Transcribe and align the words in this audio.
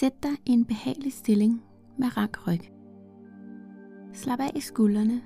Sæt 0.00 0.22
dig 0.22 0.30
i 0.46 0.50
en 0.50 0.64
behagelig 0.64 1.12
stilling 1.12 1.62
med 1.98 2.16
rank 2.16 2.46
ryg. 2.46 2.60
Slap 4.12 4.40
af 4.40 4.52
i 4.56 4.60
skuldrene 4.60 5.22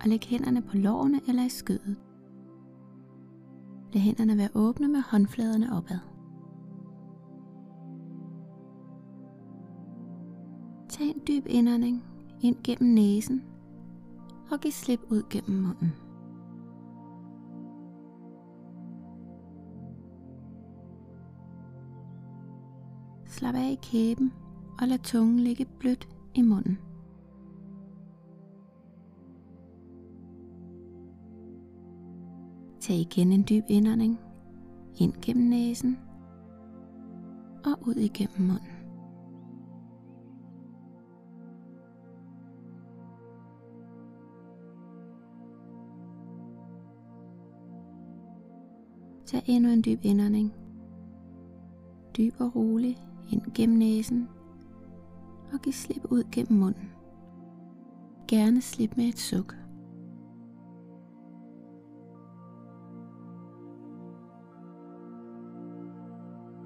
og 0.00 0.08
læg 0.08 0.24
hænderne 0.24 0.62
på 0.62 0.76
lårene 0.76 1.20
eller 1.28 1.44
i 1.44 1.48
skødet. 1.48 1.96
Lad 3.92 4.00
hænderne 4.02 4.36
være 4.38 4.48
åbne 4.54 4.88
med 4.88 5.00
håndfladerne 5.00 5.76
opad. 5.76 5.98
Tag 10.88 11.06
en 11.06 11.20
dyb 11.28 11.46
indånding 11.46 12.04
ind 12.40 12.56
gennem 12.64 12.94
næsen 12.94 13.42
og 14.50 14.60
giv 14.60 14.72
slip 14.72 15.00
ud 15.10 15.22
gennem 15.30 15.62
munden. 15.62 16.03
Slap 23.44 23.54
af 23.54 23.70
i 23.70 23.78
kæben 23.82 24.32
og 24.80 24.88
lad 24.88 24.98
tungen 24.98 25.40
ligge 25.40 25.66
blødt 25.78 26.08
i 26.34 26.42
munden. 26.42 26.78
Tag 32.80 32.96
igen 32.96 33.32
en 33.32 33.44
dyb 33.48 33.64
indånding 33.68 34.18
ind 34.96 35.12
gennem 35.22 35.48
næsen 35.48 35.98
og 37.64 37.88
ud 37.88 37.94
igennem 37.94 38.48
munden. 38.48 38.68
Tag 49.26 49.42
endnu 49.46 49.70
en 49.70 49.82
dyb 49.84 49.98
indånding. 50.02 50.52
Dyb 52.16 52.34
og 52.40 52.56
rolig 52.56 52.98
ind 53.30 53.42
gennem 53.54 53.78
næsen 53.78 54.28
og 55.52 55.60
giv 55.62 55.72
slip 55.72 56.04
ud 56.10 56.24
gennem 56.32 56.60
munden. 56.60 56.90
Gerne 58.28 58.60
slip 58.60 58.96
med 58.96 59.04
et 59.04 59.18
suk. 59.18 59.56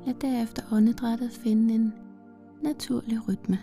Lad 0.06 0.14
derefter 0.14 0.62
åndedrættet 0.73 1.31
finde 1.31 1.75
en 1.75 1.95
naturlig 2.62 3.29
rytme. 3.29 3.59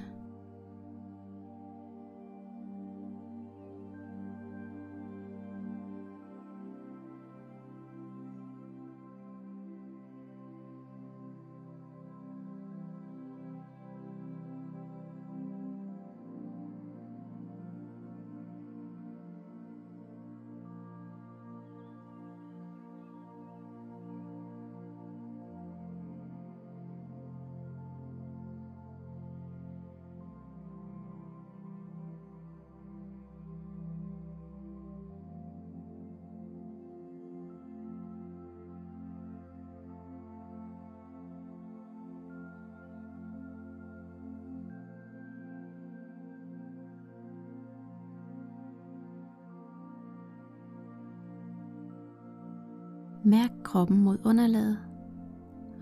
Mærk 53.28 53.52
kroppen 53.64 54.04
mod 54.04 54.18
underlaget, 54.26 54.80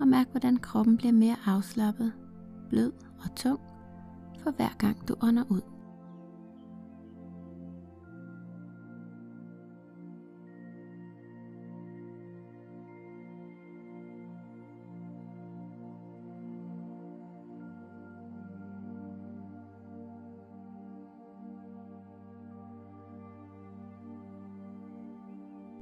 og 0.01 0.07
mærk 0.07 0.27
hvordan 0.31 0.57
kroppen 0.57 0.97
bliver 0.97 1.11
mere 1.11 1.35
afslappet, 1.45 2.13
blød 2.69 2.91
og 3.23 3.35
tung 3.35 3.59
for 4.43 4.51
hver 4.51 4.77
gang 4.77 5.07
du 5.07 5.15
ånder 5.21 5.43
ud. 5.49 5.61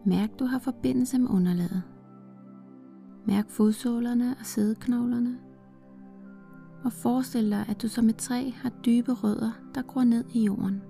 Mærk 0.06 0.40
du 0.40 0.46
har 0.46 0.60
forbindelse 0.60 1.20
med 1.20 1.30
underlaget. 1.30 1.84
Mærk 3.26 3.50
fodsålerne 3.50 4.36
og 4.40 4.46
sædeknoglerne. 4.46 5.38
Og 6.84 6.94
forestil 6.94 7.52
dig, 7.52 7.66
at 7.70 7.82
du 7.82 7.88
som 7.88 8.10
et 8.10 8.18
træ 8.18 8.50
har 8.50 8.70
dybe 8.70 9.14
rødder, 9.14 9.52
der 9.76 9.82
gror 9.82 10.04
ned 10.04 10.24
i 10.34 10.44
jorden. 10.44 10.82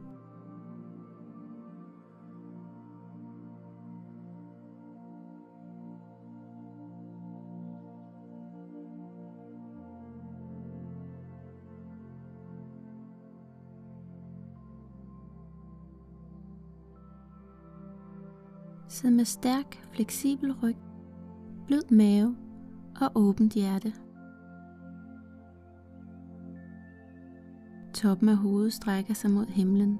Sid 18.91 19.09
med 19.09 19.25
stærk, 19.25 19.87
fleksibel 19.91 20.53
ryg, 20.53 20.75
blød 21.67 21.91
mave 21.91 22.35
og 23.01 23.11
åbent 23.15 23.53
hjerte. 23.53 23.93
Toppen 27.93 28.29
af 28.29 28.35
hovedet 28.35 28.73
strækker 28.73 29.13
sig 29.13 29.31
mod 29.31 29.45
himlen. 29.45 29.99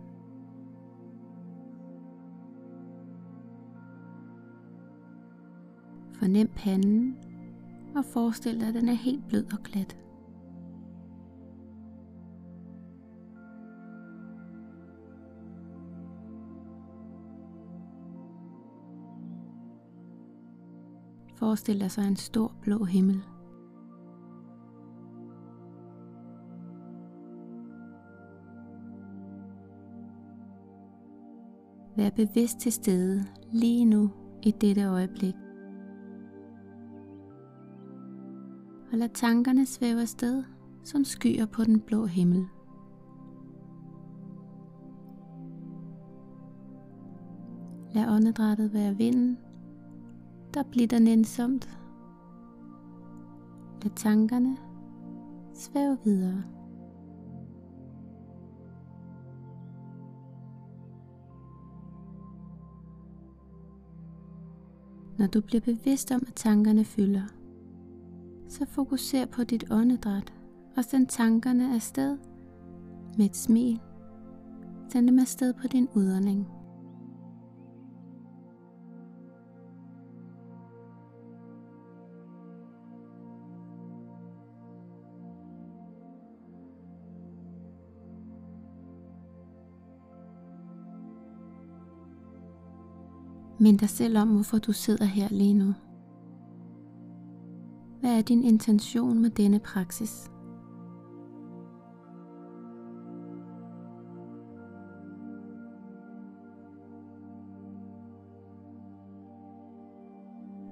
Fornem 6.13 6.47
panden 6.55 7.17
og 7.95 8.05
forestil 8.05 8.59
dig, 8.59 8.67
at 8.67 8.73
den 8.73 8.89
er 8.89 8.93
helt 8.93 9.27
blød 9.27 9.45
og 9.53 9.63
glat. 9.63 9.97
Forestil 21.41 21.79
dig 21.79 21.91
så 21.91 22.01
en 22.01 22.15
stor 22.15 22.51
blå 22.61 22.83
himmel. 22.83 23.21
Vær 31.95 32.09
bevidst 32.09 32.59
til 32.59 32.71
stede 32.71 33.25
lige 33.51 33.85
nu 33.85 34.09
i 34.43 34.51
dette 34.51 34.83
øjeblik. 34.83 35.35
Og 38.91 38.97
lad 38.97 39.09
tankerne 39.09 39.65
svæve 39.65 40.01
afsted 40.01 40.43
som 40.83 41.03
skyer 41.03 41.45
på 41.45 41.63
den 41.63 41.79
blå 41.79 42.05
himmel. 42.05 42.45
Lad 47.93 48.07
åndedrættet 48.07 48.73
være 48.73 48.95
vinden, 48.95 49.37
der 50.53 50.63
bliver 50.63 50.99
nænsomt. 50.99 51.77
Lad 53.83 53.91
tankerne 53.95 54.57
svæve 55.53 55.97
videre. 56.03 56.43
Når 65.17 65.27
du 65.27 65.41
bliver 65.41 65.61
bevidst 65.61 66.11
om, 66.11 66.23
at 66.27 66.33
tankerne 66.35 66.85
fylder, 66.85 67.23
så 68.49 68.65
fokuser 68.65 69.25
på 69.25 69.43
dit 69.43 69.63
åndedræt 69.71 70.33
og 70.77 70.83
send 70.83 71.07
tankerne 71.07 71.75
afsted 71.75 72.17
med 73.17 73.25
et 73.25 73.35
smil. 73.35 73.81
Send 74.89 75.07
dem 75.07 75.19
afsted 75.19 75.53
på 75.53 75.67
din 75.67 75.87
udånding. 75.95 76.60
Mind 93.61 93.79
dig 93.79 93.89
selv 93.89 94.17
om, 94.17 94.27
hvorfor 94.29 94.57
du 94.57 94.71
sidder 94.71 95.05
her 95.05 95.27
lige 95.31 95.53
nu. 95.53 95.73
Hvad 97.99 98.17
er 98.17 98.21
din 98.21 98.43
intention 98.43 99.21
med 99.21 99.29
denne 99.29 99.59
praksis? 99.59 100.31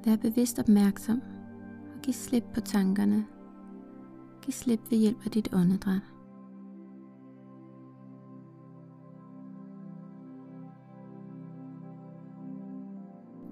Vær 0.05 0.15
bevidst 0.15 0.59
opmærksom 0.59 1.21
og 1.95 2.01
giv 2.01 2.13
slip 2.13 2.43
på 2.53 2.61
tankerne. 2.61 3.25
Giv 4.41 4.51
slip 4.51 4.79
ved 4.89 4.97
hjælp 4.97 5.25
af 5.25 5.31
dit 5.31 5.53
åndedræt. 5.53 6.18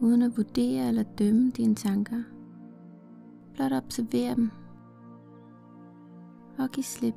Uden 0.07 0.21
at 0.21 0.37
vurdere 0.37 0.87
eller 0.87 1.03
dømme 1.03 1.51
dine 1.51 1.75
tanker. 1.75 2.23
Blot 3.53 3.71
observer 3.71 4.35
dem 4.35 4.51
og 6.57 6.69
giv 6.71 6.83
slip 6.83 7.15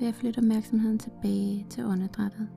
ved 0.00 0.08
at 0.08 0.14
flytte 0.14 0.38
opmærksomheden 0.38 0.98
tilbage 0.98 1.66
til 1.70 1.84
åndedrættet. 1.84 2.48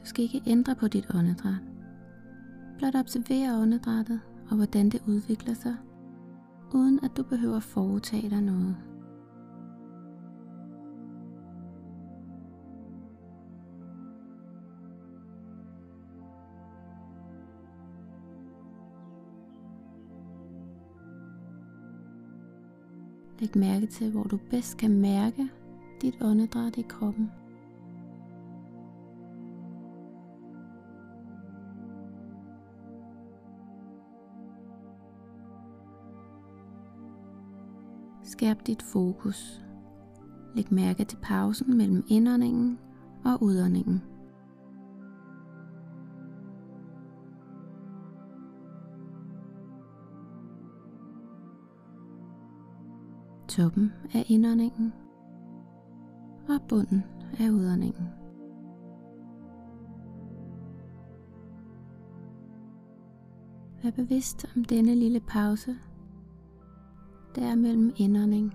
Du 0.00 0.04
skal 0.04 0.24
ikke 0.24 0.42
ændre 0.46 0.74
på 0.74 0.88
dit 0.88 1.06
åndedræt. 1.14 1.71
Blot 2.82 2.94
observere 2.94 3.58
åndedrættet 3.58 4.20
og 4.50 4.56
hvordan 4.56 4.90
det 4.90 5.02
udvikler 5.06 5.54
sig, 5.54 5.76
uden 6.74 7.04
at 7.04 7.16
du 7.16 7.22
behøver 7.22 7.56
at 7.56 7.62
foretage 7.62 8.30
dig 8.30 8.40
noget. 8.42 8.76
Læg 23.40 23.56
mærke 23.56 23.86
til, 23.86 24.10
hvor 24.10 24.22
du 24.22 24.38
bedst 24.50 24.76
kan 24.76 25.00
mærke 25.00 25.48
dit 26.00 26.14
åndedræt 26.20 26.76
i 26.76 26.82
kroppen. 26.82 27.30
Skærp 38.24 38.66
dit 38.66 38.82
fokus. 38.82 39.60
Læg 40.54 40.72
mærke 40.72 41.04
til 41.04 41.18
pausen 41.22 41.76
mellem 41.76 42.04
indåndingen 42.08 42.78
og 43.24 43.42
udåndingen. 43.42 44.02
Toppen 53.48 53.92
af 54.14 54.24
indåndingen 54.28 54.92
og 56.48 56.62
bunden 56.68 57.04
af 57.38 57.50
udåndingen. 57.50 58.08
Vær 63.82 63.90
bevidst 63.90 64.46
om 64.56 64.64
denne 64.64 64.94
lille 64.94 65.20
pause 65.20 65.76
der 67.34 67.42
er 67.42 67.54
mellem 67.54 67.92
indånding 67.96 68.54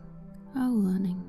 og 0.55 0.73
udånding. 0.73 1.23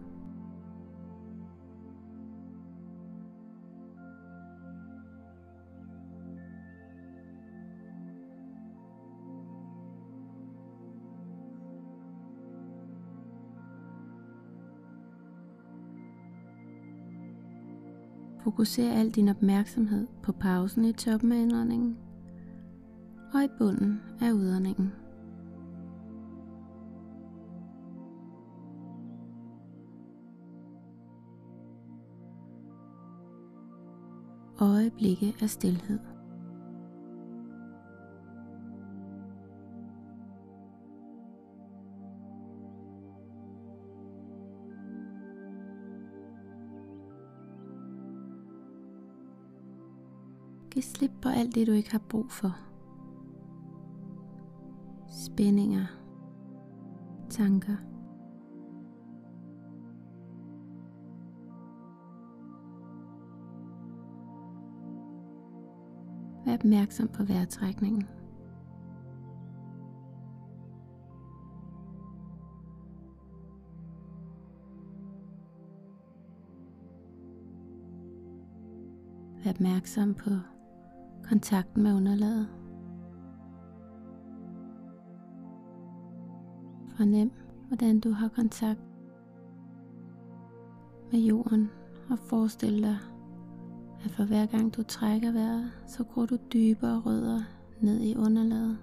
Fokuser 18.44 18.92
al 18.92 19.10
din 19.10 19.28
opmærksomhed 19.28 20.06
på 20.22 20.32
pausen 20.32 20.84
i 20.84 20.92
toppen 20.92 21.32
af 21.32 21.36
indåndingen 21.36 21.96
og 23.34 23.44
i 23.44 23.48
bunden 23.58 24.00
af 24.20 24.32
udåndingen. 24.32 24.92
Øjeblikke 34.60 35.34
af 35.42 35.50
stillhed. 35.50 35.98
Giv 50.70 50.82
slip 50.82 51.10
på 51.22 51.28
alt 51.28 51.54
det, 51.54 51.66
du 51.66 51.72
ikke 51.72 51.90
har 51.90 52.02
brug 52.08 52.30
for. 52.30 52.56
Spændinger, 55.24 55.86
tanker, 57.30 57.76
Vær 66.48 66.54
opmærksom 66.54 67.08
på 67.08 67.24
vejrtrækningen. 67.24 68.06
Vær 79.44 79.50
opmærksom 79.50 80.14
på 80.14 80.30
kontakten 81.28 81.82
med 81.82 81.94
underlaget. 81.94 82.48
Fornem, 86.96 87.32
hvordan 87.68 88.00
du 88.00 88.10
har 88.10 88.28
kontakt 88.28 88.80
med 91.12 91.20
jorden 91.20 91.70
og 92.10 92.18
forestil 92.18 92.82
dig, 92.82 92.96
at 94.08 94.14
for 94.14 94.24
hver 94.24 94.46
gang 94.46 94.76
du 94.76 94.82
trækker 94.82 95.32
vejret, 95.32 95.72
så 95.86 96.04
går 96.04 96.26
du 96.26 96.36
dybere 96.52 97.00
rødder 97.00 97.40
ned 97.80 98.00
i 98.00 98.16
underlaget. 98.16 98.78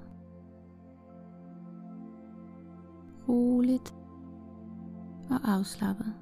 Roligt 3.29 3.95
og 5.29 5.39
afslappet. 5.43 6.13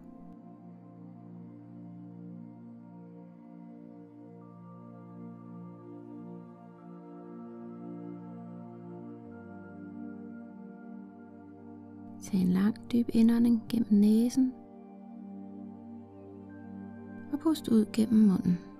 Tag 12.21 12.39
en 12.41 12.47
lang 12.47 12.75
dyb 12.91 13.09
indånding 13.13 13.63
gennem 13.69 13.99
næsen 13.99 14.53
og 17.33 17.39
pust 17.39 17.67
ud 17.67 17.85
gennem 17.93 18.27
munden. 18.27 18.72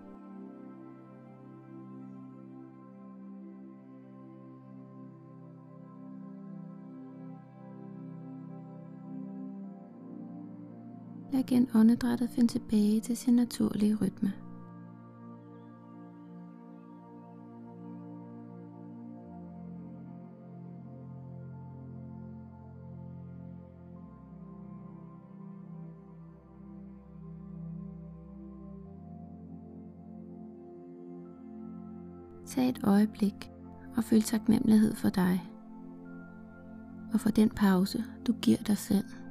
Lad 11.34 11.40
igen 11.40 11.68
åndedrættet 11.76 12.30
finde 12.30 12.52
tilbage 12.52 13.00
til 13.00 13.18
sin 13.18 13.34
naturlige 13.34 13.96
rytme. 13.96 14.34
Tag 32.46 32.70
et 32.70 32.80
øjeblik 32.84 33.52
og 33.98 34.04
føl 34.04 34.22
taknemmelighed 34.22 34.96
for 34.96 35.10
dig 35.10 35.50
og 37.14 37.20
for 37.20 37.30
den 37.30 37.50
pause, 37.50 38.04
du 38.28 38.34
giver 38.42 38.58
dig 38.58 38.78
selv. 38.78 39.23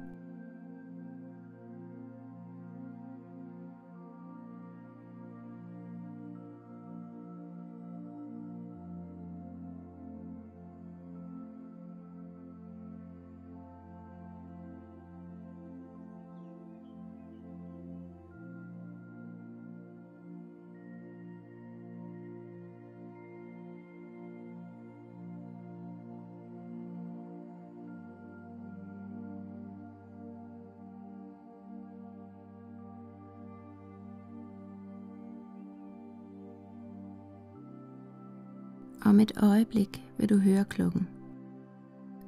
Om 39.13 39.19
et 39.19 39.31
øjeblik 39.43 40.03
vil 40.17 40.29
du 40.29 40.37
høre 40.37 40.65
klokken. 40.65 41.07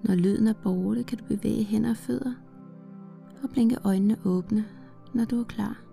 Når 0.04 0.16
lyden 0.16 0.48
er 0.48 0.54
borte, 0.54 1.04
kan 1.04 1.18
du 1.18 1.24
bevæge 1.24 1.64
hænder 1.64 1.90
og 1.90 1.98
fødder 1.98 2.34
og 3.44 3.50
blinke 3.50 3.78
øjnene 3.84 4.18
åbne, 4.26 4.66
når 5.14 5.26
du 5.26 5.40
er 5.40 5.44
klar. 5.44 5.85